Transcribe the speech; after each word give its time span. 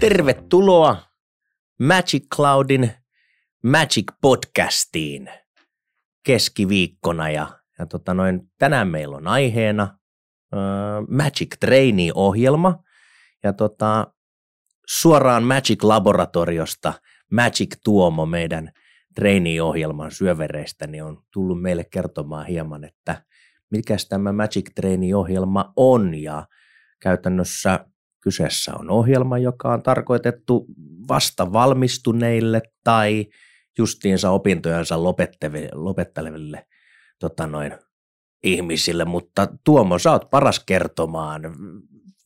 Tervetuloa 0.00 0.96
Magic 1.78 2.24
Cloudin 2.34 2.90
Magic 3.62 4.04
Podcastiin 4.20 5.30
keskiviikkona. 6.22 7.30
Ja, 7.30 7.48
ja 7.78 7.86
tota 7.86 8.14
noin, 8.14 8.40
tänään 8.58 8.88
meillä 8.88 9.16
on 9.16 9.26
aiheena 9.26 9.82
äh, 9.82 10.58
Magic 11.08 11.56
Trainee-ohjelma 11.60 12.82
ja 13.42 13.52
tota, 13.52 14.12
suoraan 14.86 15.42
Magic 15.42 15.84
Laboratoriosta 15.84 16.92
Magic 17.32 17.76
Tuomo 17.84 18.26
meidän 18.26 18.72
trainee-ohjelman 19.14 20.10
syövereistä 20.10 20.86
niin 20.86 21.04
on 21.04 21.22
tullut 21.32 21.62
meille 21.62 21.84
kertomaan 21.84 22.46
hieman, 22.46 22.84
että 22.84 23.22
mikä 23.70 23.96
tämä 24.08 24.32
Magic 24.32 24.70
Trainee-ohjelma 24.74 25.72
on. 25.76 26.14
Ja 26.14 26.46
käytännössä 27.00 27.84
Kyseessä 28.20 28.74
on 28.74 28.90
ohjelma, 28.90 29.38
joka 29.38 29.72
on 29.72 29.82
tarkoitettu 29.82 30.66
vasta 31.08 31.52
valmistuneille 31.52 32.62
tai 32.84 33.26
justiinsa 33.78 34.30
opintojansa 34.30 35.02
lopetteleville 35.72 36.66
tota 37.18 37.46
noin, 37.46 37.72
ihmisille, 38.42 39.04
mutta 39.04 39.48
Tuomo, 39.64 39.98
sä 39.98 40.12
oot 40.12 40.30
paras 40.30 40.60
kertomaan. 40.60 41.42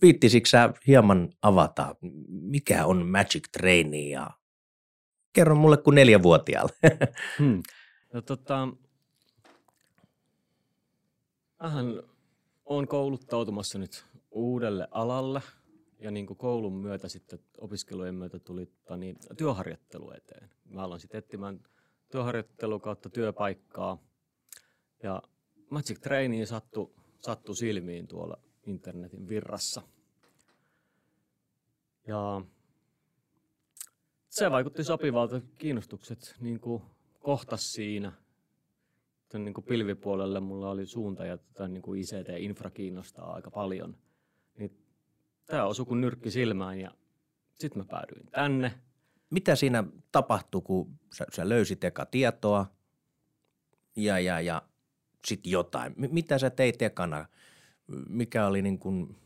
Viittisikö 0.03 0.49
sä 0.49 0.73
hieman 0.87 1.29
avata, 1.43 1.95
mikä 2.29 2.87
on 2.87 3.07
Magic 3.07 3.49
Trainee 3.53 4.09
ja 4.09 4.31
kerro 5.33 5.55
mulle 5.55 5.77
kuin 5.77 5.95
neljävuotiaalle. 5.95 6.73
Hmm. 7.39 7.63
No, 8.13 8.23
tota, 8.23 8.69
vähän 11.63 12.03
on 12.65 12.89
kouluttautumassa 12.89 13.79
nyt 13.79 14.05
uudelle 14.33 14.89
alalle– 14.91 15.43
ja 16.03 16.11
niin 16.11 16.27
kuin 16.27 16.37
koulun 16.37 16.77
myötä 16.77 17.09
sitten 17.09 17.39
opiskelujen 17.59 18.15
myötä 18.15 18.39
tuli 18.39 18.69
niin, 18.97 19.17
työharjoittelu 19.37 20.11
eteen. 20.11 20.51
Mä 20.65 20.83
aloin 20.83 21.01
sitten 21.01 21.19
etsimään 21.19 21.61
työharjoittelu 22.11 22.81
kautta 22.81 23.11
työpaikkaa 23.11 23.99
ja 25.03 25.23
Magic 25.71 26.01
Training 26.01 26.47
sattui 26.47 26.91
sattu 27.21 27.55
silmiin 27.55 28.07
tuolla 28.07 28.39
internetin 28.67 29.29
virrassa. 29.29 29.83
Ja 32.07 32.43
se 34.29 34.51
vaikutti 34.51 34.85
sopivalta. 34.85 35.41
Kiinnostukset 35.59 36.35
niin 36.41 36.61
kuin 36.61 36.83
kohtas 37.21 37.73
siinä. 37.73 38.13
Tämän 39.29 39.45
niin 39.45 39.55
kuin 39.55 39.65
pilvipuolelle 39.65 40.41
mulla 40.41 40.71
oli 40.71 40.87
suunta 40.87 41.27
ja 41.27 41.39
niin 41.69 41.83
kuin 41.83 42.01
ICT-infra 42.01 42.71
kiinnostaa 42.71 43.33
aika 43.33 43.51
paljon– 43.51 43.97
tämä 45.47 45.65
osui 45.65 45.87
kuin 45.87 46.01
nyrkki 46.01 46.31
silmään 46.31 46.81
ja 46.81 46.91
sitten 47.55 47.83
mä 47.83 47.85
päädyin 47.85 48.27
tänne. 48.27 48.75
Mitä 49.31 49.57
siinä 49.57 49.85
tapahtui, 50.13 50.63
kun 50.63 50.99
sä, 51.15 51.27
sä 51.33 51.49
löysit 51.49 51.85
eka 51.85 52.07
tietoa 52.07 52.67
ja, 53.97 54.19
ja, 54.19 54.41
ja 54.41 54.63
sitten 55.27 55.53
jotain? 55.53 55.93
M- 55.97 56.15
mitä 56.15 56.39
sä 56.39 56.51
teit 56.51 56.83
ekana? 56.83 57.27
Mikä 58.09 58.47
oli 58.47 58.63
niin 58.63 58.79
kuin, 58.79 59.17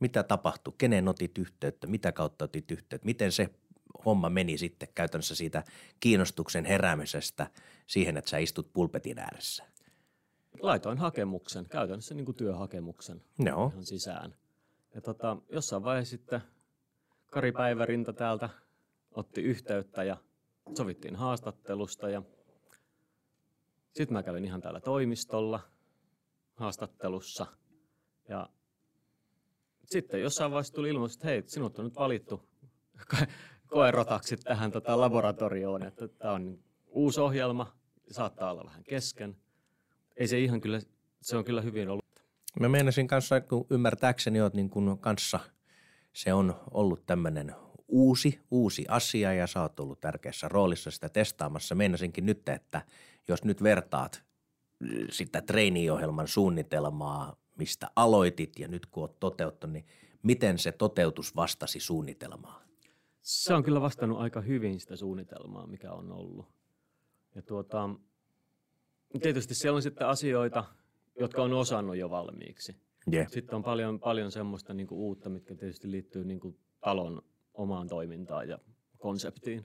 mitä 0.00 0.22
tapahtui? 0.22 0.74
Kenen 0.78 1.08
otit 1.08 1.38
yhteyttä? 1.38 1.86
Mitä 1.86 2.12
kautta 2.12 2.44
otit 2.44 2.70
yhteyttä? 2.70 3.06
Miten 3.06 3.32
se 3.32 3.48
homma 4.04 4.30
meni 4.30 4.58
sitten 4.58 4.88
käytännössä 4.94 5.34
siitä 5.34 5.64
kiinnostuksen 6.00 6.64
heräämisestä 6.64 7.50
siihen, 7.86 8.16
että 8.16 8.30
sä 8.30 8.38
istut 8.38 8.72
pulpetin 8.72 9.18
ääressä? 9.18 9.64
Laitoin 10.60 10.98
hakemuksen, 10.98 11.66
käytännössä 11.68 12.14
niin 12.14 12.24
kuin 12.24 12.36
työhakemuksen 12.36 13.22
no. 13.38 13.70
ihan 13.72 13.84
sisään. 13.84 14.34
Ja 14.94 15.00
tota, 15.00 15.36
jossain 15.48 15.84
vaiheessa 15.84 16.10
sitten 16.10 16.40
Kari 17.30 17.52
Päivärinta 17.52 18.12
täältä 18.12 18.48
otti 19.10 19.42
yhteyttä 19.42 20.04
ja 20.04 20.16
sovittiin 20.76 21.16
haastattelusta 21.16 22.08
ja 22.08 22.22
sitten 23.92 24.12
mä 24.12 24.22
kävin 24.22 24.44
ihan 24.44 24.60
täällä 24.60 24.80
toimistolla 24.80 25.60
haastattelussa 26.54 27.46
ja 28.28 28.48
sitten 29.84 30.20
jossain 30.20 30.50
vaiheessa 30.50 30.74
tuli 30.74 30.88
ilmoitus, 30.88 31.16
että 31.16 31.28
hei, 31.28 31.42
sinut 31.46 31.78
on 31.78 31.84
nyt 31.84 31.96
valittu 31.96 32.48
koerotaksi 33.66 34.36
tähän 34.36 34.70
tota 34.70 35.00
laboratorioon, 35.00 35.82
että 35.82 36.08
tämä 36.08 36.32
on 36.32 36.58
uusi 36.86 37.20
ohjelma, 37.20 37.76
saattaa 38.10 38.52
olla 38.52 38.64
vähän 38.64 38.84
kesken. 38.84 39.36
Ei 40.16 40.28
se 40.28 40.38
ihan 40.38 40.60
kyllä, 40.60 40.80
se 41.20 41.36
on 41.36 41.44
kyllä 41.44 41.60
hyvin 41.60 41.88
ollut 41.88 42.09
Mä 42.60 42.68
meinasin 42.68 43.08
kanssa, 43.08 43.40
kun 43.40 43.66
ymmärtääkseni 43.70 44.40
oot 44.40 44.54
niin 44.54 44.70
kun 44.70 44.98
kanssa, 44.98 45.40
se 46.12 46.32
on 46.32 46.54
ollut 46.70 47.06
tämmöinen 47.06 47.54
uusi, 47.88 48.40
uusi 48.50 48.84
asia 48.88 49.32
ja 49.32 49.46
sä 49.46 49.62
oot 49.62 49.80
ollut 49.80 50.00
tärkeässä 50.00 50.48
roolissa 50.48 50.90
sitä 50.90 51.08
testaamassa. 51.08 51.74
Meinasinkin 51.74 52.26
nyt, 52.26 52.48
että 52.48 52.82
jos 53.28 53.44
nyt 53.44 53.62
vertaat 53.62 54.24
sitä 55.10 55.40
treeniohjelman 55.40 56.28
suunnitelmaa, 56.28 57.36
mistä 57.56 57.90
aloitit 57.96 58.58
ja 58.58 58.68
nyt 58.68 58.86
kun 58.86 59.02
oot 59.02 59.20
toteuttanut, 59.20 59.72
niin 59.72 59.86
miten 60.22 60.58
se 60.58 60.72
toteutus 60.72 61.36
vastasi 61.36 61.80
suunnitelmaa? 61.80 62.62
Se 63.20 63.54
on 63.54 63.62
kyllä 63.62 63.80
vastannut 63.80 64.20
aika 64.20 64.40
hyvin 64.40 64.80
sitä 64.80 64.96
suunnitelmaa, 64.96 65.66
mikä 65.66 65.92
on 65.92 66.12
ollut. 66.12 66.46
Ja 67.34 67.42
tuota, 67.42 67.90
tietysti 69.22 69.54
siellä 69.54 69.76
on 69.76 69.82
sitten 69.82 70.08
asioita– 70.08 70.64
jotka 71.18 71.42
on 71.42 71.52
osannut 71.52 71.96
jo 71.96 72.10
valmiiksi. 72.10 72.76
Yeah. 73.12 73.28
Sitten 73.28 73.54
on 73.54 73.62
paljon, 73.62 74.00
paljon 74.00 74.32
semmoista 74.32 74.74
niin 74.74 74.86
kuin 74.86 74.98
uutta, 74.98 75.28
mitkä 75.28 75.54
tietysti 75.54 75.90
liittyy 75.90 76.24
niin 76.24 76.40
kuin 76.40 76.58
talon 76.80 77.22
omaan 77.54 77.88
toimintaan 77.88 78.48
ja 78.48 78.58
konseptiin. 78.98 79.64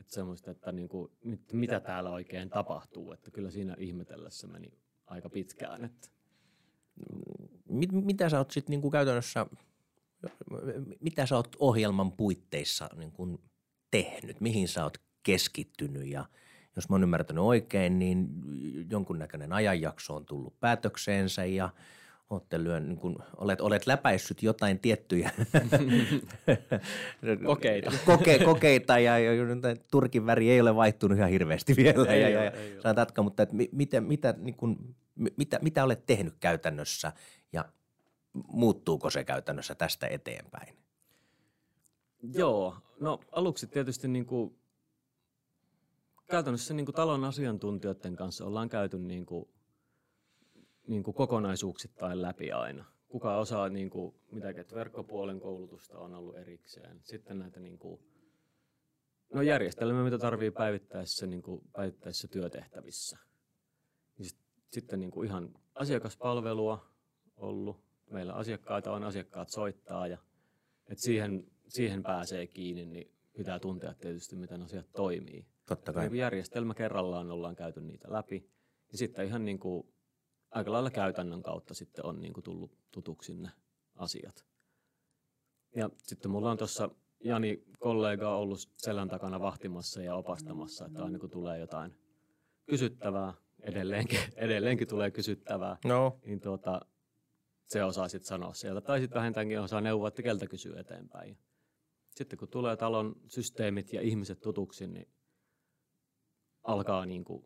Että 0.00 0.14
semmoista, 0.14 0.50
että 0.50 0.72
niin 0.72 0.88
kuin, 0.88 1.12
mit, 1.24 1.52
mitä 1.52 1.80
täällä 1.80 2.10
oikein 2.10 2.50
tapahtuu. 2.50 3.12
Että 3.12 3.30
kyllä 3.30 3.50
siinä 3.50 3.76
ihmetellessä 3.78 4.46
meni 4.46 4.78
aika 5.06 5.30
pitkään. 5.30 5.84
Että. 5.84 6.08
Mit, 7.68 7.92
mitä 7.92 8.28
sä 8.28 8.38
oot 8.38 8.50
sitten 8.50 8.70
niin 8.70 8.80
kuin 8.80 8.92
käytännössä, 8.92 9.46
mitä 11.00 11.26
sä 11.26 11.36
oot 11.36 11.56
ohjelman 11.58 12.12
puitteissa 12.12 12.88
niin 12.96 13.12
kuin 13.12 13.38
tehnyt? 13.90 14.40
Mihin 14.40 14.68
sä 14.68 14.84
oot 14.84 14.98
keskittynyt 15.22 16.06
ja– 16.06 16.24
jos 16.76 16.88
mä 16.88 16.94
oon 16.94 17.02
ymmärtänyt 17.02 17.44
oikein, 17.44 17.98
niin 17.98 18.28
jonkunnäköinen 18.90 19.52
ajanjakso 19.52 20.16
on 20.16 20.26
tullut 20.26 20.60
päätökseensä 20.60 21.44
ja 21.44 21.70
olette 22.30 22.64
lyön, 22.64 22.88
niin 22.88 22.98
kun 22.98 23.16
olet, 23.36 23.60
olet 23.60 23.86
läpäissyt 23.86 24.42
jotain 24.42 24.78
tiettyjä 24.78 25.30
kokeita. 27.46 27.92
Koke, 28.06 28.38
kokeita 28.38 28.98
ja, 28.98 29.18
ja, 29.18 29.32
Turkin 29.90 30.26
väri 30.26 30.50
ei 30.50 30.60
ole 30.60 30.76
vaihtunut 30.76 31.18
ihan 31.18 31.30
hirveästi 31.30 31.76
vielä. 31.76 32.12
Ei 32.12 32.20
ja, 32.20 32.26
ole, 32.26 32.44
ja, 32.44 32.50
ei 32.50 32.80
ja 32.84 32.94
tatka, 32.94 33.22
mutta 33.22 33.46
mitä, 33.72 34.00
mitä, 34.00 34.34
niin 34.38 34.54
kun, 34.54 34.94
mitä, 35.36 35.58
mitä 35.62 35.84
olet 35.84 36.06
tehnyt 36.06 36.34
käytännössä 36.40 37.12
ja 37.52 37.64
muuttuuko 38.52 39.10
se 39.10 39.24
käytännössä 39.24 39.74
tästä 39.74 40.06
eteenpäin? 40.06 40.74
Joo, 42.34 42.76
no 43.00 43.20
aluksi 43.32 43.66
tietysti 43.66 44.08
niin 44.08 44.26
kuin 44.26 44.54
käytännössä 46.30 46.74
niin 46.74 46.86
kuin 46.86 46.94
talon 46.94 47.24
asiantuntijoiden 47.24 48.16
kanssa 48.16 48.46
ollaan 48.46 48.68
käyty 48.68 48.98
niin 48.98 49.26
kuin, 49.26 49.48
niin 50.86 51.02
kuin 51.02 51.14
kokonaisuuksittain 51.14 52.22
läpi 52.22 52.52
aina. 52.52 52.84
Kuka 53.08 53.36
osaa, 53.36 53.68
niin 53.68 53.90
kuin, 53.90 54.14
mitä 54.30 54.48
verkkopuolen 54.74 55.40
koulutusta 55.40 55.98
on 55.98 56.14
ollut 56.14 56.36
erikseen. 56.36 57.00
Sitten 57.04 57.38
näitä 57.38 57.60
niin 57.60 57.78
kuin, 57.78 58.00
no 59.34 59.42
järjestelmiä, 59.42 60.04
mitä 60.04 60.18
tarvii 60.18 60.50
päivittäisissä, 60.50 61.26
niin 61.26 61.42
kuin, 61.42 61.60
päivittäisissä 61.72 62.28
työtehtävissä. 62.28 63.18
Sitten 64.68 65.00
niin 65.00 65.10
kuin 65.10 65.28
ihan 65.28 65.54
asiakaspalvelua 65.74 66.86
ollut. 67.36 67.84
Meillä 68.10 68.32
asiakkaita 68.32 68.92
on, 68.92 69.04
asiakkaat 69.04 69.48
soittaa 69.48 70.06
ja 70.06 70.18
et 70.86 70.98
siihen, 70.98 71.46
siihen 71.68 72.02
pääsee 72.02 72.46
kiinni, 72.46 72.86
niin 72.86 73.10
pitää 73.36 73.58
tuntea 73.58 73.94
tietysti, 73.94 74.36
miten 74.36 74.62
asiat 74.62 74.92
toimii. 74.92 75.46
Totta 75.66 75.92
kai. 75.92 76.08
Niin 76.08 76.18
järjestelmä 76.18 76.74
kerrallaan 76.74 77.30
ollaan 77.30 77.56
käyty 77.56 77.80
niitä 77.80 78.12
läpi. 78.12 78.50
Ja 78.92 78.98
sitten 78.98 79.26
ihan 79.26 79.44
niin 79.44 79.58
kuin 79.58 79.94
aika 80.50 80.72
lailla 80.72 80.90
käytännön 80.90 81.42
kautta 81.42 81.74
sitten 81.74 82.06
on 82.06 82.20
niin 82.20 82.32
kuin 82.32 82.44
tullut 82.44 82.78
tutuksi 82.90 83.34
ne 83.34 83.50
asiat. 83.94 84.46
Ja 85.76 85.90
sitten 85.96 86.30
mulla 86.30 86.50
on 86.50 86.58
tuossa 86.58 86.90
Jani 87.24 87.64
kollega 87.78 88.36
ollut 88.36 88.58
selän 88.76 89.08
takana 89.08 89.40
vahtimassa 89.40 90.02
ja 90.02 90.14
opastamassa, 90.14 90.86
että 90.86 91.04
aina 91.04 91.18
kun 91.18 91.30
tulee 91.30 91.58
jotain 91.58 91.94
kysyttävää, 92.66 93.34
edelleenkin, 93.62 94.18
edelleenkin 94.36 94.88
tulee 94.88 95.10
kysyttävää, 95.10 95.76
no. 95.84 96.18
niin 96.26 96.40
tuota, 96.40 96.80
se 97.66 97.84
osaa 97.84 98.08
sitten 98.08 98.28
sanoa 98.28 98.54
sieltä. 98.54 98.80
Tai 98.80 99.00
sitten 99.00 99.18
vähintäänkin 99.18 99.60
osaa 99.60 99.80
neuvoa, 99.80 100.08
että 100.08 100.22
keltä 100.22 100.46
kysyy 100.46 100.78
eteenpäin. 100.78 101.38
Sitten 102.10 102.38
kun 102.38 102.48
tulee 102.48 102.76
talon 102.76 103.16
systeemit 103.26 103.92
ja 103.92 104.00
ihmiset 104.00 104.40
tutuksi, 104.40 104.86
niin 104.86 105.08
alkaa, 106.64 107.06
niin 107.06 107.24
kuin, 107.24 107.44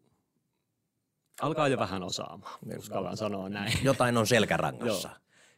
alkaa 1.40 1.68
jo 1.68 1.78
vähän 1.78 2.02
osaamaan, 2.02 2.58
uskallan 2.78 3.16
sanoa 3.16 3.48
näin. 3.48 3.72
Jotain 3.84 4.16
on 4.16 4.26
selkärangassa. 4.26 5.10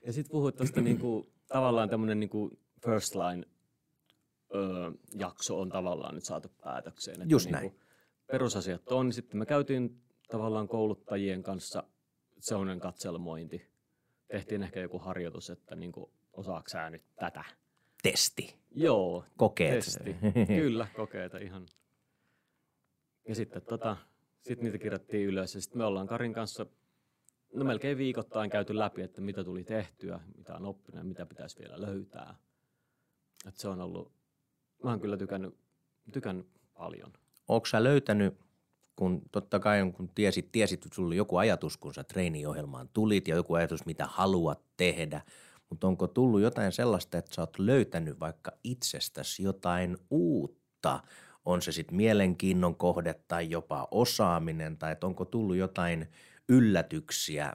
Ja 0.06 0.12
sitten 0.12 0.32
puhuit 0.32 0.56
tuosta 0.56 0.80
niin 0.80 0.98
kuin 0.98 1.32
tavallaan 1.48 1.88
tämmöinen 1.90 2.20
niin 2.20 2.30
kuin 2.30 2.58
first 2.84 3.14
line 3.14 3.46
öö, 4.54 4.90
jakso 5.18 5.60
on 5.60 5.68
tavallaan 5.68 6.14
nyt 6.14 6.24
saatu 6.24 6.48
päätökseen. 6.62 7.22
Että 7.22 7.32
Just 7.32 7.46
niin 7.46 7.52
näin. 7.52 7.70
kuin 7.70 7.80
Perusasiat 8.26 8.92
on. 8.92 9.12
Sitten 9.12 9.38
me 9.38 9.46
käytiin 9.46 10.02
tavallaan 10.30 10.68
kouluttajien 10.68 11.42
kanssa 11.42 11.82
sellainen 12.40 12.80
katselmointi. 12.80 13.70
Tehtiin 14.28 14.62
ehkä 14.62 14.80
joku 14.80 14.98
harjoitus, 14.98 15.50
että 15.50 15.76
niin 15.76 15.92
kuin, 15.92 16.10
osaako 16.32 16.68
sä 16.68 16.90
nyt 16.90 17.02
tätä? 17.16 17.44
Testi, 18.02 18.56
Joo, 18.70 19.24
kokeet. 19.36 19.74
testi. 19.74 20.16
Kyllä, 20.46 20.86
kokeita 20.96 21.38
ihan. 21.38 21.66
Ja 23.30 23.34
sitten 23.34 23.62
tota, 23.62 23.96
sit 24.42 24.60
niitä 24.60 24.78
kirjattiin 24.78 25.28
ylös 25.28 25.54
ja 25.54 25.60
sitten 25.60 25.78
me 25.78 25.84
ollaan 25.84 26.06
Karin 26.06 26.32
kanssa 26.32 26.66
no 27.54 27.64
melkein 27.64 27.98
viikoittain 27.98 28.50
käyty 28.50 28.78
läpi, 28.78 29.02
että 29.02 29.20
mitä 29.20 29.44
tuli 29.44 29.64
tehtyä, 29.64 30.20
mitä 30.36 30.54
on 30.54 30.66
oppinut 30.66 30.98
ja 30.98 31.04
mitä 31.04 31.26
pitäisi 31.26 31.58
vielä 31.58 31.80
löytää. 31.80 32.34
Et 33.48 33.56
se 33.56 33.68
on 33.68 33.80
ollut, 33.80 34.12
mä 34.84 34.90
oon 34.90 35.00
kyllä 35.00 35.16
tykännyt, 35.16 35.54
tykännyt 36.12 36.46
paljon. 36.74 37.12
Onko 37.48 37.66
sä 37.66 37.84
löytänyt, 37.84 38.34
kun 38.96 39.22
totta 39.32 39.60
kai 39.60 39.92
kun 39.96 40.08
tiesit, 40.14 40.52
tiesit, 40.52 40.84
että 40.84 40.94
sulla 40.94 41.06
oli 41.06 41.16
joku 41.16 41.36
ajatus, 41.36 41.76
kun 41.76 41.94
sä 41.94 42.04
treeniohjelmaan 42.04 42.88
tulit 42.92 43.28
ja 43.28 43.36
joku 43.36 43.54
ajatus, 43.54 43.86
mitä 43.86 44.06
haluat 44.06 44.60
tehdä, 44.76 45.22
mutta 45.68 45.86
onko 45.86 46.06
tullut 46.06 46.40
jotain 46.40 46.72
sellaista, 46.72 47.18
että 47.18 47.34
sä 47.34 47.42
oot 47.42 47.58
löytänyt 47.58 48.20
vaikka 48.20 48.52
itsestäsi 48.64 49.42
jotain 49.42 49.98
uutta, 50.10 51.00
on 51.50 51.62
se 51.62 51.73
sitten 51.73 51.97
mielenkiinnon 51.97 52.76
kohde 52.76 53.14
tai 53.29 53.50
jopa 53.50 53.88
osaaminen, 53.91 54.76
tai 54.76 54.93
että 54.93 55.06
onko 55.06 55.25
tullut 55.25 55.56
jotain 55.56 56.08
yllätyksiä 56.49 57.52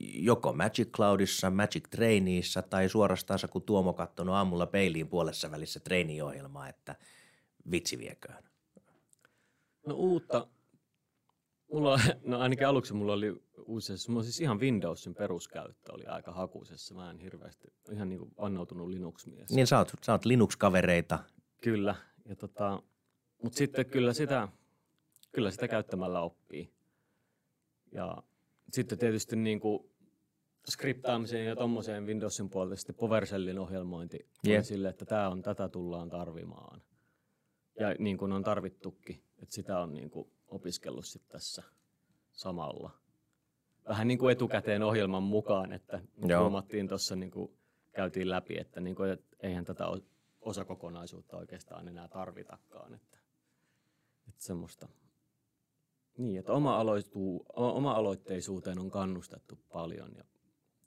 joko 0.00 0.52
Magic 0.52 0.90
Cloudissa, 0.90 1.50
Magic 1.50 1.88
Traineissa 1.90 2.62
tai 2.62 2.88
suorastaan 2.88 3.38
kun 3.50 3.62
Tuomo 3.62 3.92
katsonut 3.92 4.34
aamulla 4.34 4.66
peiliin 4.66 5.08
puolessa 5.08 5.50
välissä 5.50 5.80
treeniohjelmaa, 5.80 6.68
että 6.68 6.96
vitsi 7.70 7.98
vieköön. 7.98 8.44
No 9.86 9.94
uutta, 9.94 10.46
mulla, 11.72 12.00
no 12.24 12.38
ainakin 12.38 12.66
aluksi 12.66 12.94
mulla 12.94 13.12
oli 13.12 13.42
uusissa, 13.66 14.12
mulla 14.12 14.24
siis 14.24 14.40
ihan 14.40 14.60
Windowsin 14.60 15.14
peruskäyttö 15.14 15.92
oli 15.92 16.06
aika 16.06 16.32
hakuisessa. 16.32 16.94
Mä 16.94 17.10
en 17.10 17.18
hirveästi, 17.18 17.72
ihan 17.92 18.08
niin 18.08 18.18
kuin 18.18 18.32
vannoutunut 18.40 18.88
Linux-mies. 18.88 19.50
Niin 19.50 19.66
sä 19.66 19.78
oot, 19.78 19.92
sä 20.02 20.12
oot 20.12 20.24
Linux-kavereita. 20.24 21.18
Kyllä, 21.62 21.94
ja 22.24 22.36
tota, 22.36 22.82
mutta 23.42 23.56
sitten 23.56 23.86
kyllä 23.86 24.12
sitä, 24.12 24.48
kyllä 25.32 25.50
sitä 25.50 25.68
käyttämällä 25.68 26.20
oppii. 26.20 26.72
Ja 27.92 28.22
sitten 28.72 28.98
tietysti 28.98 29.36
niin 29.36 29.60
kuin 29.60 29.90
skriptaamiseen 30.70 31.46
ja 31.46 31.56
tommoseen 31.56 32.06
Windowsin 32.06 32.50
puolelta 32.50 32.76
sitten 32.76 32.94
PowerShellin 32.94 33.58
ohjelmointi 33.58 34.28
yeah. 34.46 34.64
sille, 34.64 34.88
että 34.88 35.04
tämä 35.04 35.28
on, 35.28 35.42
tätä 35.42 35.68
tullaan 35.68 36.08
tarvimaan. 36.08 36.82
Ja 37.80 37.94
niin 37.98 38.18
kuin 38.18 38.32
on 38.32 38.42
tarvittukin, 38.42 39.22
että 39.42 39.54
sitä 39.54 39.80
on 39.80 39.94
niin 39.94 40.10
kuin 40.10 40.30
opiskellut 40.48 41.06
sitten 41.06 41.32
tässä 41.32 41.62
samalla. 42.32 42.90
Vähän 43.88 44.08
niin 44.08 44.18
kuin 44.18 44.32
etukäteen 44.32 44.82
ohjelman 44.82 45.22
mukaan, 45.22 45.72
että 45.72 46.00
Joo. 46.26 46.40
huomattiin 46.40 46.88
tuossa 46.88 47.16
niin 47.16 47.30
kuin 47.30 47.52
käytiin 47.92 48.30
läpi, 48.30 48.58
että, 48.58 48.80
niin 48.80 48.96
kuin, 48.96 49.10
että 49.10 49.36
eihän 49.40 49.64
tätä 49.64 49.84
osakokonaisuutta 50.40 51.36
oikeastaan 51.36 51.88
enää 51.88 52.08
tarvitakaan. 52.08 52.94
Että, 52.94 53.18
että 54.28 54.44
semmoista. 54.44 54.88
Niin, 56.18 56.38
että 56.38 56.52
oma, 56.52 56.76
aloituu, 56.76 57.46
oma 57.54 57.92
aloitteisuuteen 57.92 58.78
on 58.78 58.90
kannustettu 58.90 59.58
paljon 59.72 60.14
ja 60.16 60.24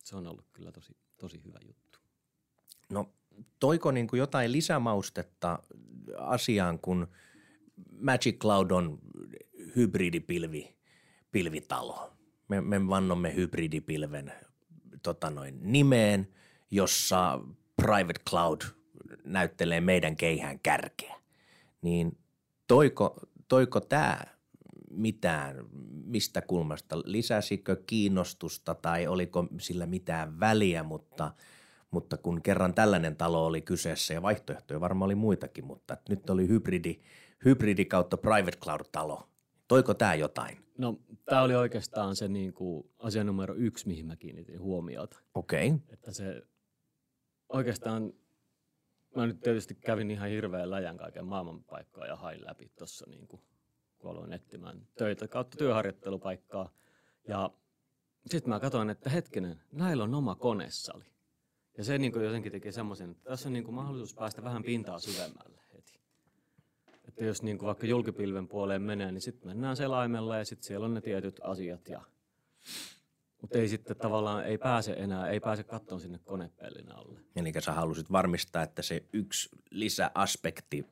se 0.03 0.15
on 0.15 0.27
ollut 0.27 0.45
kyllä 0.53 0.71
tosi, 0.71 0.97
tosi 1.17 1.43
hyvä 1.45 1.59
juttu. 1.67 1.99
No 2.89 3.09
toiko 3.59 3.91
niin 3.91 4.07
kuin 4.07 4.17
jotain 4.17 4.51
lisämaustetta 4.51 5.59
asiaan, 6.17 6.79
kun 6.79 7.07
Magic 7.91 8.37
Cloud 8.37 8.71
on 8.71 8.99
hybridipilvi, 9.75 10.75
pilvitalo. 11.31 12.13
Me, 12.47 12.61
me 12.61 12.87
vannomme 12.87 13.35
hybridipilven 13.35 14.33
tota 15.03 15.29
noin, 15.29 15.59
nimeen, 15.61 16.27
jossa 16.71 17.39
Private 17.75 18.21
Cloud 18.29 18.61
näyttelee 19.23 19.81
meidän 19.81 20.15
keihään 20.15 20.59
kärkeä. 20.59 21.15
Niin 21.81 22.17
toiko, 22.67 23.19
toiko 23.47 23.79
tämä 23.79 24.21
mitään, 24.91 25.65
mistä 26.05 26.41
kulmasta, 26.41 26.99
lisäsikö 27.05 27.75
kiinnostusta 27.87 28.75
tai 28.75 29.07
oliko 29.07 29.47
sillä 29.59 29.85
mitään 29.85 30.39
väliä, 30.39 30.83
mutta, 30.83 31.31
mutta 31.91 32.17
kun 32.17 32.41
kerran 32.41 32.73
tällainen 32.73 33.15
talo 33.15 33.45
oli 33.45 33.61
kyseessä 33.61 34.13
ja 34.13 34.21
vaihtoehtoja 34.21 34.81
varmaan 34.81 35.05
oli 35.05 35.15
muitakin, 35.15 35.65
mutta 35.65 35.97
nyt 36.09 36.29
oli 36.29 36.47
hybridi, 36.47 36.99
hybridi 37.45 37.85
kautta 37.85 38.17
private 38.17 38.57
cloud-talo. 38.57 39.29
Toiko 39.67 39.93
tämä 39.93 40.15
jotain? 40.15 40.57
No, 40.77 40.99
tämä 41.25 41.41
oli 41.41 41.55
oikeastaan 41.55 42.15
se 42.15 42.27
niin 42.27 42.53
kuin 42.53 42.89
asia 42.99 43.23
numero 43.23 43.55
yksi, 43.55 43.87
mihin 43.87 44.05
mä 44.05 44.15
kiinnitin 44.15 44.61
huomiota. 44.61 45.19
Okei, 45.33 45.67
okay. 45.67 45.79
Että 45.89 46.11
se 46.11 46.41
oikeastaan, 47.49 48.13
mä 49.15 49.27
nyt 49.27 49.39
tietysti 49.39 49.75
kävin 49.75 50.11
ihan 50.11 50.29
hirveän 50.29 50.71
läjän 50.71 50.97
kaiken 50.97 51.25
maailman 51.25 51.63
paikkaa 51.63 52.05
ja 52.05 52.15
hain 52.15 52.45
läpi 52.45 52.71
tuossa 52.77 53.05
niin 53.09 53.27
kun 53.27 53.41
aloin 54.03 54.33
etsimään 54.33 54.87
töitä 54.97 55.27
kautta 55.27 55.57
työharjoittelupaikkaa. 55.57 56.69
Ja 57.27 57.49
sitten 58.27 58.49
mä 58.49 58.59
katsoin, 58.59 58.89
että 58.89 59.09
hetkinen, 59.09 59.61
näillä 59.71 60.03
on 60.03 60.15
oma 60.15 60.35
konesali. 60.35 61.05
Ja 61.77 61.83
se 61.83 61.97
niin 61.97 62.23
jotenkin 62.23 62.51
teki 62.51 62.71
semmoisen, 62.71 63.11
että 63.11 63.29
tässä 63.29 63.49
on 63.49 63.53
niin 63.53 63.73
mahdollisuus 63.73 64.15
päästä 64.15 64.43
vähän 64.43 64.63
pintaa 64.63 64.99
syvemmälle 64.99 65.61
heti. 65.73 65.99
Että 67.07 67.25
jos 67.25 67.43
niin 67.43 67.61
vaikka 67.61 67.87
julkipilven 67.87 68.47
puoleen 68.47 68.81
menee, 68.81 69.11
niin 69.11 69.21
sitten 69.21 69.47
mennään 69.47 69.77
selaimella 69.77 70.37
ja 70.37 70.45
sitten 70.45 70.67
siellä 70.67 70.85
on 70.85 70.93
ne 70.93 71.01
tietyt 71.01 71.39
asiat. 71.43 71.87
Ja... 71.89 72.01
Mutta 73.45 73.57
ei 73.57 73.67
sitten 73.67 73.97
tavallaan, 73.97 74.45
ei 74.45 74.57
pääse 74.57 74.93
enää, 74.93 75.27
ei 75.29 75.39
pääse 75.39 75.63
kattoon 75.63 76.01
sinne 76.01 76.19
konepellin 76.19 76.91
alle. 76.91 77.19
eli 77.35 77.53
sä 77.59 77.71
halusit 77.71 78.11
varmistaa, 78.11 78.63
että 78.63 78.81
se 78.81 79.03
yksi 79.13 79.49
lisäaspekti, 79.71 80.85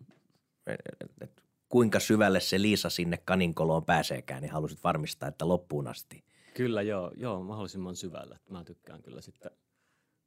että 1.22 1.42
kuinka 1.70 2.00
syvälle 2.00 2.40
se 2.40 2.62
Liisa 2.62 2.90
sinne 2.90 3.18
kaninkoloon 3.18 3.86
pääseekään, 3.86 4.42
niin 4.42 4.52
halusit 4.52 4.84
varmistaa, 4.84 5.30
että 5.30 5.48
loppuun 5.48 5.88
asti. 5.88 6.24
Kyllä 6.54 6.82
joo, 6.82 7.12
joo 7.16 7.44
mahdollisimman 7.44 7.96
syvällä. 7.96 8.40
Mä 8.50 8.64
tykkään 8.64 9.02
kyllä 9.02 9.22
sitten 9.22 9.52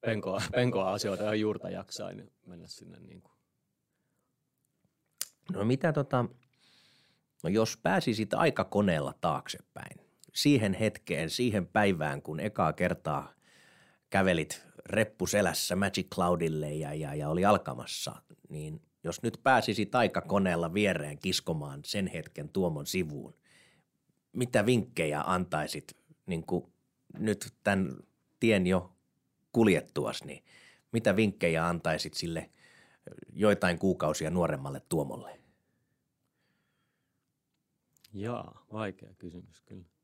penkoa, 0.00 0.42
penkoa 0.52 0.92
asioita 0.92 1.24
ja 1.24 1.34
juurta 1.34 1.70
jaksain 1.70 2.30
mennä 2.46 2.66
sinne 2.66 3.00
niin 3.00 3.22
kuin. 3.22 3.32
No 5.52 5.64
mitä 5.64 5.92
tota, 5.92 6.24
no 7.42 7.50
jos 7.50 7.76
pääsisit 7.76 8.34
aikakoneella 8.34 9.14
taaksepäin, 9.20 10.05
siihen 10.36 10.74
hetkeen, 10.74 11.30
siihen 11.30 11.66
päivään, 11.66 12.22
kun 12.22 12.40
ekaa 12.40 12.72
kertaa 12.72 13.34
kävelit 14.10 14.66
reppu 14.86 15.26
selässä 15.26 15.76
Magic 15.76 16.06
Cloudille 16.14 16.72
ja, 16.72 16.94
ja, 16.94 17.14
ja 17.14 17.28
oli 17.28 17.44
alkamassa, 17.44 18.22
niin 18.48 18.82
jos 19.04 19.22
nyt 19.22 19.40
pääsisit 19.42 19.94
aikakoneella 19.94 20.74
viereen 20.74 21.18
kiskomaan 21.18 21.80
sen 21.84 22.06
hetken 22.06 22.48
Tuomon 22.48 22.86
sivuun, 22.86 23.34
mitä 24.32 24.66
vinkkejä 24.66 25.22
antaisit 25.26 25.96
niin 26.26 26.46
kuin 26.46 26.72
nyt 27.18 27.54
tämän 27.64 27.96
tien 28.40 28.66
jo 28.66 28.96
kuljettuas, 29.52 30.24
niin 30.24 30.44
mitä 30.92 31.16
vinkkejä 31.16 31.68
antaisit 31.68 32.14
sille 32.14 32.50
joitain 33.32 33.78
kuukausia 33.78 34.30
nuoremmalle 34.30 34.82
Tuomolle? 34.88 35.40
Jaa, 38.12 38.66
vaikea 38.72 39.14
kysymys 39.18 39.60
kyllä. 39.60 39.95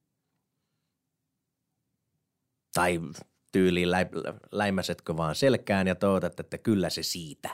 Tai 2.74 3.00
tyyliin 3.52 3.90
lä- 3.90 4.06
läimäsetkö 4.52 5.16
vaan 5.16 5.34
selkään 5.34 5.86
ja 5.86 5.94
toivotat, 5.94 6.40
että 6.40 6.58
kyllä 6.58 6.90
se 6.90 7.02
siitä. 7.02 7.50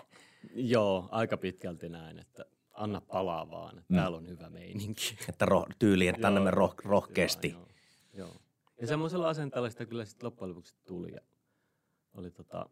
Joo, 0.55 1.09
aika 1.11 1.37
pitkälti 1.37 1.89
näin, 1.89 2.19
että 2.19 2.45
anna 2.73 3.01
palaa 3.01 3.51
vaan, 3.51 3.79
että 3.79 3.93
mm. 3.93 3.97
täällä 3.97 4.17
on 4.17 4.29
hyvä 4.29 4.51
meininki. 4.51 5.19
Että 5.29 5.45
roh- 5.47 5.75
tyyliin, 5.79 6.15
että 6.15 6.29
annamme 6.29 6.51
roh- 6.51 6.85
rohkeasti. 6.85 7.51
Joo, 7.51 7.69
joo. 8.15 8.37
Ja 8.81 8.87
semmoisella 8.87 9.29
asenteella 9.29 9.71
sitä 9.71 9.87
kyllä 9.87 10.05
sitten 10.05 10.27
loppujen 10.27 10.51
lopuksi 10.51 10.75
tuli 10.87 11.13
ja 11.13 11.21
oli 12.15 12.31
tota, 12.31 12.69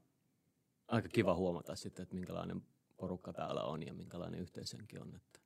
aika 0.89 1.09
kiva 1.09 1.35
huomata 1.35 1.77
sitten, 1.77 2.03
että 2.03 2.15
minkälainen 2.15 2.63
porukka 2.97 3.33
täällä 3.33 3.63
on 3.63 3.87
ja 3.87 3.95
minkälainen 3.95 4.41
yhteisönkin 4.41 5.03
on, 5.03 5.15
että 5.17 5.41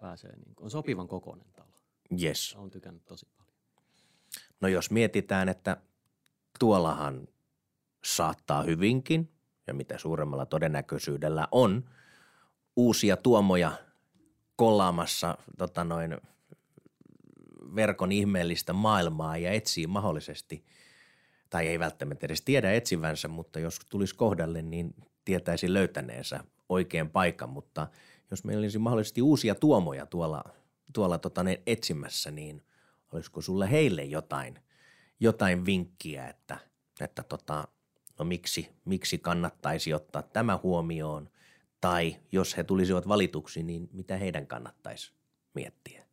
pääsee 0.00 0.36
niin 0.36 0.54
on 0.60 0.70
sopivan 0.70 1.08
kokoinen 1.08 1.46
talo. 1.52 1.80
Yes. 2.22 2.54
Olen 2.58 2.70
tykännyt 2.70 3.04
tosi 3.04 3.26
paljon. 3.36 3.54
No 4.60 4.68
jos 4.68 4.90
mietitään, 4.90 5.48
että 5.48 5.76
tuollahan 6.58 7.28
saattaa 8.04 8.62
hyvinkin, 8.62 9.30
ja 9.66 9.74
mitä 9.74 9.98
suuremmalla 9.98 10.46
todennäköisyydellä 10.46 11.48
on, 11.52 11.84
uusia 12.76 13.16
tuomoja 13.16 13.72
kollaamassa 14.56 15.38
tota 15.58 15.84
noin, 15.84 16.16
verkon 17.74 18.12
ihmeellistä 18.12 18.72
maailmaa 18.72 19.36
ja 19.36 19.52
etsii 19.52 19.86
mahdollisesti 19.86 20.64
tai 21.50 21.68
ei 21.68 21.78
välttämättä 21.78 22.26
edes 22.26 22.42
tiedä 22.42 22.72
etsivänsä, 22.72 23.28
mutta 23.28 23.60
jos 23.60 23.80
tulisi 23.88 24.14
kohdalle, 24.14 24.62
niin 24.62 24.94
tietäisi 25.24 25.72
löytäneensä 25.72 26.44
oikean 26.68 27.10
paikan, 27.10 27.48
mutta 27.48 27.86
jos 28.30 28.44
meillä 28.44 28.60
olisi 28.60 28.78
mahdollisesti 28.78 29.22
uusia 29.22 29.54
tuomoja 29.54 30.06
tuolla, 30.06 30.44
tuolla 30.92 31.18
tota, 31.18 31.44
etsimässä, 31.66 32.30
niin 32.30 32.62
olisiko 33.12 33.40
sulle 33.40 33.70
heille 33.70 34.04
jotain, 34.04 34.58
jotain 35.20 35.66
vinkkiä, 35.66 36.28
että, 36.28 36.58
että 37.00 37.22
tota, 37.22 37.68
no 38.18 38.24
miksi, 38.24 38.70
miksi 38.84 39.18
kannattaisi 39.18 39.94
ottaa 39.94 40.22
tämä 40.22 40.58
huomioon, 40.62 41.30
tai 41.80 42.16
jos 42.32 42.56
he 42.56 42.64
tulisivat 42.64 43.08
valituksi, 43.08 43.62
niin 43.62 43.88
mitä 43.92 44.16
heidän 44.16 44.46
kannattaisi 44.46 45.12
miettiä? 45.54 46.04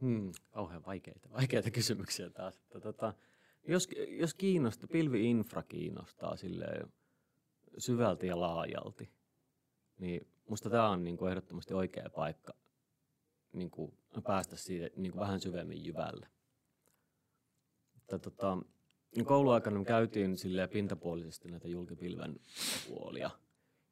Hmm, 0.00 0.32
kauhean 0.50 0.86
vaikeita, 0.86 1.30
vaikeita 1.32 1.70
kysymyksiä 1.70 2.30
taas. 2.30 2.56
Että, 2.56 2.80
tota, 2.80 3.14
jos, 3.68 3.88
jos 4.08 4.34
kiinnostaa, 4.34 4.88
pilvi-infra 4.92 5.62
kiinnostaa 5.62 6.34
syvälti 7.78 8.26
ja 8.26 8.40
laajalti, 8.40 9.10
niin 9.98 10.26
musta 10.48 10.70
tämä 10.70 10.88
on 10.88 11.04
niin 11.04 11.28
ehdottomasti 11.30 11.74
oikea 11.74 12.10
paikka 12.14 12.54
niin 13.52 13.70
kuin 13.70 13.98
päästä 14.22 14.56
siitä 14.56 14.90
niin 14.96 15.12
kuin 15.12 15.20
vähän 15.20 15.40
syvemmin 15.40 15.84
jyvälle. 15.84 16.28
Että, 18.06 18.18
tota, 18.18 18.58
niin 19.16 19.26
kouluaikana 19.26 19.78
me 19.78 19.84
käytiin 19.84 20.38
silleen 20.38 20.68
pintapuolisesti 20.68 21.48
näitä 21.48 21.68
julkipilven 21.68 22.40
puolia. 22.88 23.30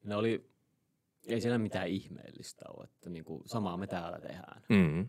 Ne 0.04 0.16
oli, 0.16 0.50
ei 1.26 1.40
siellä 1.40 1.58
mitään 1.58 1.88
ihmeellistä 1.88 2.64
ole, 2.76 2.84
että 2.84 3.10
niin 3.10 3.24
kuin 3.24 3.42
samaa 3.46 3.76
me 3.76 3.86
täällä 3.86 4.20
tehdään. 4.20 4.62
Mm. 4.68 5.08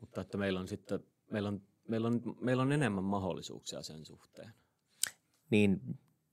Mutta 0.00 0.20
että 0.20 0.38
meillä 0.38 0.60
on 0.60 0.68
sitten, 0.68 1.00
meillä 1.30 1.48
on, 1.48 1.62
meillä 1.88 2.08
on, 2.08 2.22
meillä 2.40 2.62
on 2.62 2.72
enemmän 2.72 3.04
mahdollisuuksia 3.04 3.82
sen 3.82 4.04
suhteen. 4.04 4.54
Niin 5.50 5.80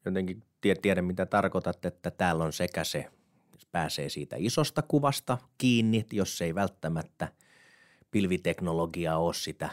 jotenkin 0.05 0.43
tiedän, 0.81 1.05
mitä 1.05 1.25
tarkoitat, 1.25 1.85
että 1.85 2.11
täällä 2.11 2.43
on 2.43 2.53
sekä 2.53 2.83
se, 2.83 3.11
pääsee 3.71 4.09
siitä 4.09 4.35
isosta 4.39 4.81
kuvasta 4.81 5.37
kiinni, 5.57 6.05
jos 6.11 6.41
ei 6.41 6.55
välttämättä 6.55 7.27
pilviteknologia 8.11 9.17
ole 9.17 9.33
sitä 9.33 9.69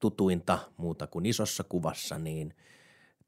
tutuinta 0.00 0.58
muuta 0.76 1.06
kuin 1.06 1.26
isossa 1.26 1.64
kuvassa, 1.64 2.18
niin 2.18 2.54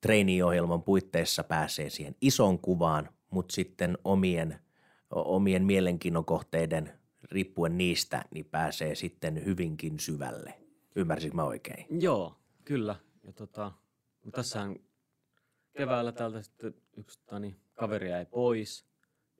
treeniohjelman 0.01 0.83
puitteissa 0.83 1.45
pääsee 1.45 1.91
siihen 1.91 2.17
ison 2.21 2.59
kuvaan, 2.59 3.09
mutta 3.31 3.55
sitten 3.55 3.99
omien, 4.05 4.61
omien 5.11 5.65
mielenkiinnon 5.65 6.25
kohteiden 6.25 6.93
riippuen 7.31 7.79
niistä, 7.79 8.25
niin 8.31 8.45
pääsee 8.45 8.95
sitten 8.95 9.45
hyvinkin 9.45 10.01
syvälle. 10.01 10.55
Ymmärsinkö 10.97 11.37
mä 11.37 11.45
oikein? 11.45 11.87
Joo, 12.03 12.39
kyllä. 12.65 12.97
Ja 13.23 13.33
tota, 13.33 13.73
tässähän 14.33 14.77
keväällä 15.77 16.13
täältä 16.13 16.43
sitten 16.43 16.75
yksi 16.97 17.21
tani, 17.27 17.57
kaveri 17.75 18.11
jäi 18.11 18.27
pois 18.27 18.87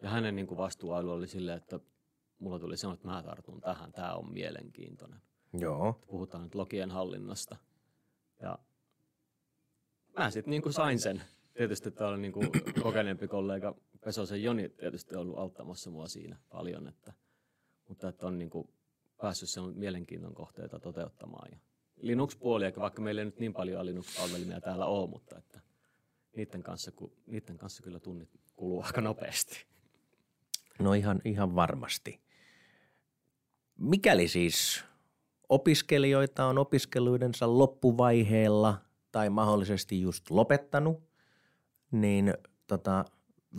ja 0.03 0.09
hänen 0.09 0.37
niin 0.37 0.47
kuin 0.47 0.61
oli 0.91 1.27
silleen, 1.27 1.57
että 1.57 1.81
mulla 2.39 2.59
tuli 2.59 2.77
semmoinen, 2.77 2.99
että 2.99 3.09
mä 3.09 3.23
tartun 3.23 3.61
tähän, 3.61 3.93
tämä 3.93 4.15
on 4.15 4.33
mielenkiintoinen. 4.33 5.21
Joo. 5.53 6.01
Puhutaan 6.07 6.43
nyt 6.43 6.55
logien 6.55 6.91
hallinnasta. 6.91 7.57
Ja 8.43 8.59
mä 10.19 10.31
sitten 10.31 10.51
niin 10.51 10.73
sain 10.73 11.01
sen. 11.01 11.23
Tietysti 11.55 11.91
täällä 11.91 12.15
on 12.15 12.23
niin 12.23 12.33
kuin 12.33 12.51
kokeneempi 12.83 13.29
kollega 13.29 13.75
Pesosen 14.05 14.43
Joni 14.43 14.69
tietysti 14.69 15.17
ollut 15.17 15.39
auttamassa 15.39 15.91
mua 15.91 16.09
siinä 16.09 16.37
paljon, 16.49 16.89
että, 16.89 17.13
mutta 17.89 18.09
että 18.09 18.27
on 18.27 18.39
niin 18.39 18.51
kuin 18.51 18.69
päässyt 19.23 19.49
sen 19.49 19.65
mielenkiinnon 19.65 20.35
kohteita 20.35 20.81
toteuttamaan. 20.81 21.49
Ja 21.53 21.59
Linux-puolia, 21.97 22.73
vaikka 22.77 23.03
meillä 23.03 23.21
ei 23.21 23.25
nyt 23.25 23.39
niin 23.39 23.53
paljon 23.53 23.87
Linux-palvelimia 23.87 24.61
täällä 24.61 24.87
ole, 24.87 25.11
mutta 25.11 25.39
että 25.39 25.61
niiden 26.37 26.63
kanssa, 26.63 26.93
niiden 27.27 27.59
kanssa 27.59 27.83
kyllä 27.83 28.01
tunnit 28.01 28.29
kuluu 28.57 28.83
aika 28.83 29.01
nopeasti. 29.01 29.67
No 30.79 30.93
ihan, 30.93 31.21
ihan 31.25 31.55
varmasti. 31.55 32.21
Mikäli 33.79 34.29
siis 34.29 34.85
opiskelijoita 35.49 36.47
on 36.47 36.59
opiskeluidensa 36.59 37.59
loppuvaiheella 37.59 38.81
tai 39.13 39.31
mahdollisesti 39.31 40.01
just 40.01 40.31
lopettanut, 40.31 41.03
niin 41.91 42.35
tota, 42.67 43.05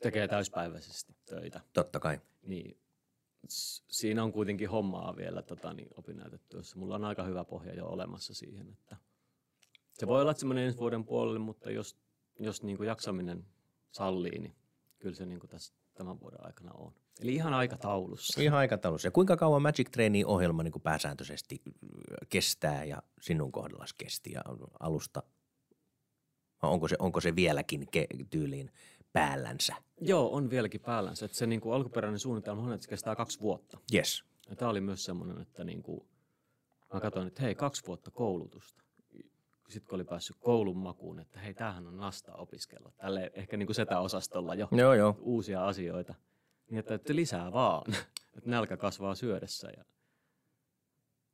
tekee 0.02 0.28
täyspäiväisesti 0.28 1.16
töitä. 1.26 1.62
Totta 1.74 2.00
kai. 2.00 2.22
Niin 2.42 2.78
siinä 3.48 4.24
on 4.24 4.32
kuitenkin 4.32 4.70
hommaa 4.70 5.16
vielä 5.16 5.42
tota, 5.42 5.74
niin 5.74 5.88
opinnäytetyössä. 5.98 6.80
Mulla 6.80 6.96
on 6.96 7.06
aika 7.06 7.24
hyvä 7.24 7.44
pohja 7.44 7.74
jo 7.74 7.86
olemassa 7.86 8.34
siihen, 8.34 8.70
että– 8.70 8.98
se 9.98 10.08
voi 10.08 10.22
olla 10.22 10.34
semmoinen 10.34 10.66
ensi 10.66 10.78
vuoden 10.78 11.06
puolelle, 11.06 11.40
mutta 11.40 11.72
jos, 11.72 11.98
jos 12.40 12.64
niin 12.64 12.78
kuin 12.78 12.88
jaksaminen 12.88 13.46
sallii, 13.92 14.40
niin 14.40 14.56
kyllä 15.00 15.16
se 15.16 15.26
niin 15.26 15.40
kuin 15.40 15.50
tässä 15.50 15.74
tämän 15.94 16.20
vuoden 16.20 16.46
aikana 16.46 16.72
on. 16.74 16.94
Eli 17.22 17.34
ihan 17.34 17.54
aikataulussa. 17.54 18.42
Ihan 18.42 18.60
aikataulussa. 18.60 19.08
Ja 19.08 19.12
kuinka 19.12 19.38
kauan 19.38 19.62
Magic 19.62 19.92
Training 19.92 20.28
ohjelma 20.28 20.64
niin 20.64 20.82
pääsääntöisesti 20.84 21.62
kestää 22.30 22.84
ja 22.84 23.04
sinun 23.22 23.52
kohdallasi 23.52 23.96
kesti 23.98 24.32
ja 24.32 24.42
alusta? 24.80 25.24
Onko 26.62 26.88
se, 26.88 26.96
onko 27.00 27.22
se 27.22 27.36
vieläkin 27.36 27.82
ke- 27.82 28.26
tyyliin 28.30 28.72
päällänsä? 29.20 29.76
Joo, 30.02 30.34
on 30.36 30.50
vieläkin 30.50 30.82
päällänsä. 30.82 31.26
Että 31.26 31.38
se 31.38 31.48
niin 31.48 31.62
kuin 31.62 31.76
alkuperäinen 31.76 32.20
suunnitelma 32.20 32.62
on, 32.62 32.74
että 32.74 32.84
se 32.84 32.90
kestää 32.90 33.16
kaksi 33.16 33.40
vuotta. 33.40 33.78
Yes. 33.94 34.24
Ja 34.50 34.56
tämä 34.56 34.72
oli 34.72 34.82
myös 34.82 35.06
semmoinen, 35.06 35.42
että 35.42 35.64
niin 35.64 35.84
kuin, 35.84 36.08
mä 36.94 37.00
katsoin, 37.00 37.28
että 37.28 37.42
hei, 37.42 37.56
kaksi 37.56 37.88
vuotta 37.88 38.12
koulutusta 38.12 38.86
sitten 39.70 39.90
kun 39.90 39.96
oli 39.96 40.04
päässyt 40.04 40.38
koulun 40.40 40.78
makuun, 40.78 41.20
että 41.20 41.40
hei, 41.40 41.54
tämähän 41.54 41.88
on 41.88 41.98
nasta 41.98 42.36
opiskella. 42.36 42.92
Tälle 42.98 43.32
ehkä 43.34 43.58
niin 43.58 43.68
kuin 43.68 43.76
setä-osastolla 43.76 44.56
jo 44.56 44.68
joo, 44.72 44.94
joo. 44.94 45.18
uusia 45.20 45.68
asioita. 45.68 46.16
Niin 46.70 46.80
että, 46.80 46.96
että 46.96 47.16
lisää 47.16 47.52
vaan, 47.52 47.94
että 48.38 48.50
nälkä 48.50 48.78
kasvaa 48.78 49.16
syödessä. 49.16 49.70
Ja 49.78 49.86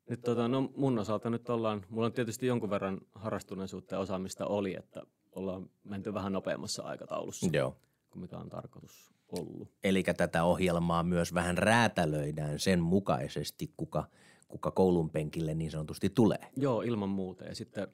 nyt 0.09 0.21
tota, 0.21 0.47
no 0.47 0.71
mun 0.75 0.99
osalta 0.99 1.29
nyt 1.29 1.49
ollaan, 1.49 1.85
mulla 1.89 2.05
on 2.05 2.13
tietysti 2.13 2.45
jonkun 2.45 2.69
verran 2.69 3.01
harrastuneisuutta 3.15 3.95
ja 3.95 3.99
osaamista 3.99 4.45
oli, 4.45 4.75
että 4.75 5.03
ollaan 5.35 5.69
menty 5.83 6.13
vähän 6.13 6.33
nopeammassa 6.33 6.83
aikataulussa 6.83 7.49
Joo. 7.53 7.77
kuin 8.09 8.21
mikä 8.21 8.37
on 8.37 8.49
tarkoitus 8.49 9.11
ollut. 9.31 9.71
Eli 9.83 10.03
tätä 10.03 10.43
ohjelmaa 10.43 11.03
myös 11.03 11.33
vähän 11.33 11.57
räätälöidään 11.57 12.59
sen 12.59 12.79
mukaisesti, 12.79 13.73
kuka, 13.77 14.03
kuka 14.47 14.71
koulun 14.71 15.09
penkille 15.09 15.53
niin 15.53 15.71
sanotusti 15.71 16.09
tulee. 16.09 16.51
Joo, 16.57 16.81
ilman 16.81 17.09
muuta. 17.09 17.45
Ja 17.45 17.55
sitten, 17.55 17.87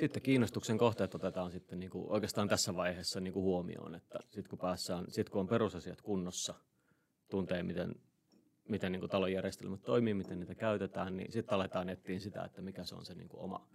sitten 0.00 0.22
kiinnostuksen 0.22 0.78
kohteet 0.78 1.14
otetaan 1.14 1.50
sitten 1.50 1.80
niin 1.80 1.90
kuin 1.90 2.04
oikeastaan 2.08 2.48
tässä 2.48 2.76
vaiheessa 2.76 3.20
niin 3.20 3.34
kuin 3.34 3.44
huomioon, 3.44 3.94
että 3.94 4.18
sitten 4.22 4.50
kun 4.50 4.58
päässään, 4.58 5.04
sitten 5.08 5.32
kun 5.32 5.40
on 5.40 5.46
perusasiat 5.46 6.00
kunnossa, 6.00 6.54
tuntee 7.30 7.62
miten, 7.62 7.94
miten 8.68 8.92
niin 8.92 9.00
kuin 9.00 9.10
talon 9.10 9.32
järjestelmät 9.32 9.82
toimii, 9.82 10.14
miten 10.14 10.40
niitä 10.40 10.54
käytetään, 10.54 11.16
niin 11.16 11.32
sitten 11.32 11.54
aletaan 11.54 11.88
etsiä 11.88 12.20
sitä, 12.20 12.44
että 12.44 12.62
mikä 12.62 12.84
se 12.84 12.94
on 12.94 13.04
se 13.04 13.14
niin 13.14 13.28
kuin 13.28 13.40
oma, 13.40 13.68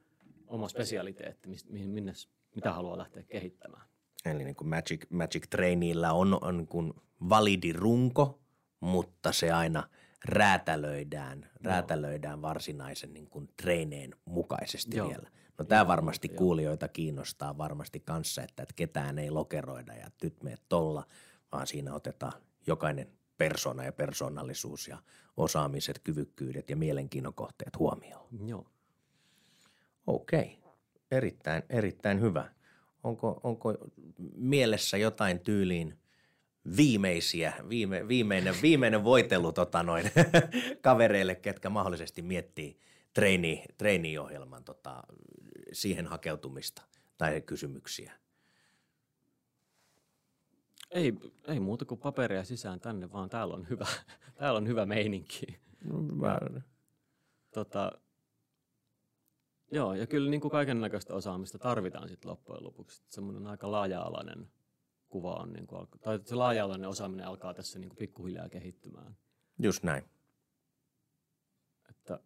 oma 0.48 0.68
spesialiteetti, 0.68 1.50
mihin, 1.70 1.90
minne, 1.90 2.14
mitä 2.56 2.74
haluaa 2.74 2.98
lähteä 2.98 3.24
kehittämään. 3.24 3.84
Eli 4.26 4.44
niin 4.44 4.56
kuin 4.56 4.68
Magic, 4.68 5.10
Magic 5.10 5.50
Trainilla 5.50 6.12
on, 6.12 6.38
on 6.42 6.58
niin 6.58 6.68
kuin 6.68 6.94
validi 7.30 7.74
runko, 7.74 8.40
mutta 8.80 9.32
se 9.32 9.52
aina 9.52 9.90
räätälöidään, 10.26 11.50
räätälöidään 11.64 12.42
varsinaisen 12.42 13.14
niin 13.14 13.30
kuin 13.30 13.50
treeneen 13.62 14.16
mukaisesti 14.26 14.98
Joo. 14.98 15.10
vielä. 15.10 15.30
No 15.58 15.66
tämä 15.66 15.88
varmasti 15.88 16.28
joo. 16.28 16.38
kuulijoita 16.38 16.88
kiinnostaa 16.88 17.58
varmasti 17.58 18.00
kanssa, 18.00 18.44
että, 18.44 18.64
että 18.64 18.76
ketään 18.76 19.20
ei 19.20 19.32
lokeroida 19.32 19.94
ja 19.94 20.08
nyt 20.24 20.44
meet 20.44 20.62
tolla, 20.70 21.06
vaan 21.52 21.68
siinä 21.68 21.94
otetaan 21.94 22.42
jokainen 22.68 23.08
persona 23.38 23.84
ja 23.84 23.92
persoonallisuus 23.92 24.88
ja 24.88 24.98
osaamiset, 25.38 26.00
kyvykkyydet 26.00 26.70
ja 26.70 26.76
mielenkiinnon 26.76 27.34
kohteet 27.34 27.80
huomioon. 27.80 28.28
Joo. 28.46 28.66
Okei, 30.08 30.60
erittäin, 31.12 31.64
erittäin 31.70 32.22
hyvä. 32.22 32.50
Onko, 33.04 33.40
onko 33.44 33.78
mielessä 34.36 34.98
jotain 34.98 35.40
tyyliin 35.40 36.00
viimeisiä, 36.78 37.54
viime, 37.70 38.08
viimeinen, 38.08 38.56
viimeinen 38.62 39.04
voitelu 39.04 39.52
tota 39.52 39.84
noin, 39.84 40.12
kavereille, 40.82 41.36
ketkä 41.36 41.70
mahdollisesti 41.70 42.22
miettii 42.22 42.80
treeni, 43.14 43.66
treeniohjelman 43.78 44.64
tota, 44.64 45.04
siihen 45.72 46.08
hakeutumista 46.08 46.82
tai 47.18 47.42
kysymyksiä? 47.42 48.14
Ei, 50.92 51.14
ei 51.48 51.60
muuta 51.60 51.86
kuin 51.86 52.00
paperia 52.00 52.44
sisään 52.44 52.80
tänne, 52.80 53.12
vaan 53.12 53.30
täällä 53.30 53.54
on 53.54 53.70
hyvä, 53.70 53.86
täällä 54.40 54.58
on 54.58 54.68
hyvä 54.68 54.86
meininki. 54.86 55.60
Mä, 56.14 56.40
Tota, 57.52 57.92
joo, 59.72 59.94
ja 59.94 60.08
kyllä 60.08 60.30
niin 60.30 60.42
kuin 60.42 60.52
kaiken 60.52 60.82
näköistä 60.82 61.14
osaamista 61.14 61.60
tarvitaan 61.60 62.10
sitten 62.10 62.32
loppujen 62.32 62.64
lopuksi. 62.64 63.04
Semmoinen 63.10 63.48
aika 63.48 63.72
laaja-alainen 63.72 64.52
kuva 65.10 65.36
on, 65.36 65.54
niin 65.54 65.68
kuin, 65.68 65.88
tai 66.02 66.20
se 66.26 66.36
laaja-alainen 66.36 66.90
osaaminen 66.90 67.28
alkaa 67.28 67.54
tässä 67.54 67.80
niin 67.80 67.90
kuin 67.90 67.98
pikkuhiljaa 67.98 68.50
kehittymään. 68.50 69.18
just 69.60 69.84
näin. 69.84 70.04
Että, 71.90 72.20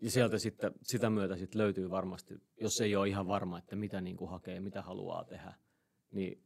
ja 0.00 0.10
sieltä 0.10 0.38
sitten, 0.38 0.72
sitä 0.82 1.10
myötä 1.10 1.36
sitten 1.36 1.58
löytyy 1.58 1.90
varmasti, 1.90 2.34
jos 2.60 2.80
ei 2.80 2.96
ole 2.96 3.08
ihan 3.08 3.28
varma, 3.28 3.58
että 3.58 3.76
mitä 3.76 4.00
niin 4.00 4.16
kuin 4.16 4.30
hakee, 4.30 4.60
mitä 4.60 4.82
haluaa 4.82 5.24
tehdä, 5.24 5.54
niin 6.10 6.42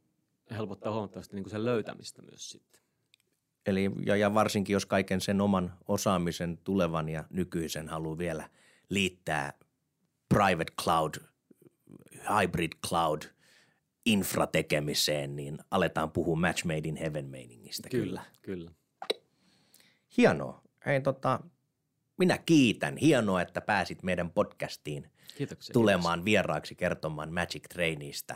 helpottaa 0.51 0.93
huomattavasti 0.93 1.35
niin 1.35 1.43
kuin 1.43 1.51
sen 1.51 1.65
löytämistä 1.65 2.21
myös 2.21 2.49
sitten. 2.49 2.81
Eli, 3.65 3.91
ja, 4.05 4.15
ja 4.15 4.33
varsinkin, 4.33 4.73
jos 4.73 4.85
kaiken 4.85 5.21
sen 5.21 5.41
oman 5.41 5.73
osaamisen 5.87 6.57
tulevan 6.57 7.09
ja 7.09 7.23
nykyisen 7.29 7.89
haluaa 7.89 8.17
vielä 8.17 8.49
liittää 8.89 9.53
private 10.29 10.73
cloud, 10.83 11.13
hybrid 12.39 12.71
cloud, 12.87 13.21
infratekemiseen, 14.05 15.35
niin 15.35 15.57
aletaan 15.71 16.11
puhua 16.11 16.35
match 16.35 16.65
made 16.65 16.81
in 16.87 16.95
heaven 16.95 17.25
meiningistä. 17.25 17.89
Kyllä. 17.89 18.21
Kyllä. 18.41 18.71
Hienoa. 20.17 20.61
Hei, 20.85 21.01
tota, 21.01 21.39
minä 22.17 22.37
kiitän. 22.37 22.97
Hienoa, 22.97 23.41
että 23.41 23.61
pääsit 23.61 24.03
meidän 24.03 24.31
podcastiin 24.31 25.11
Kiitoksia. 25.37 25.73
tulemaan 25.73 26.25
vieraaksi 26.25 26.75
kertomaan 26.75 27.33
Magic 27.33 27.63
Trainista. 27.73 28.35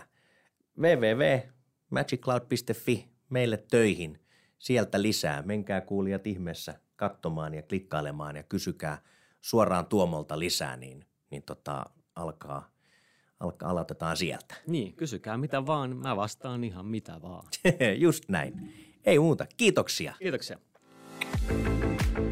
www.magiccloud.fi 0.79 3.09
meille 3.29 3.63
töihin. 3.71 4.19
Sieltä 4.59 5.01
lisää. 5.01 5.41
Menkää 5.41 5.81
kuulijat 5.81 6.27
ihmeessä 6.27 6.79
katsomaan 6.95 7.53
ja 7.53 7.61
klikkailemaan 7.61 8.35
ja 8.35 8.43
kysykää 8.43 9.01
suoraan 9.41 9.85
Tuomolta 9.85 10.39
lisää, 10.39 10.77
niin, 10.77 11.05
niin 11.31 11.43
tota, 11.43 11.85
alkaa, 12.15 12.69
alkaa, 13.39 13.69
aloitetaan 13.69 14.17
sieltä. 14.17 14.55
Niin, 14.67 14.93
kysykää 14.93 15.37
mitä 15.37 15.65
vaan, 15.65 15.97
mä 15.97 16.15
vastaan 16.15 16.63
ihan 16.63 16.85
mitä 16.85 17.21
vaan. 17.21 17.47
Just 17.97 18.23
näin. 18.27 18.73
Ei 19.05 19.19
muuta, 19.19 19.45
kiitoksia. 19.57 20.13
Kiitoksia. 20.19 20.59
thank 21.47 22.17
you 22.17 22.28